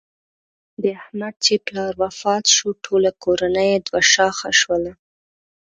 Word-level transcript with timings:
د 0.81 0.83
احمد 0.99 1.35
چې 1.45 1.53
پلار 1.67 1.93
وفات 2.03 2.45
شو 2.55 2.67
ټوله 2.85 3.11
کورنۍ 3.23 3.67
یې 3.73 3.79
دوه 3.87 4.01
شاخه 4.13 4.49
شوله. 4.61 4.91